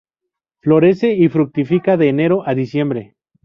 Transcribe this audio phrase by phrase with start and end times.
[0.61, 3.13] Florece y fructifica de enero a diciembre.